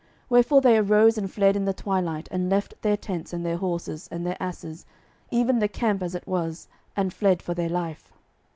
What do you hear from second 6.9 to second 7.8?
and fled for their